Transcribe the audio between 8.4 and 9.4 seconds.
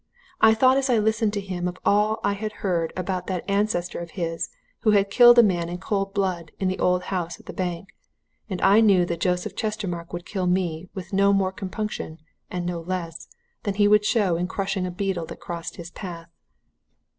and I knew that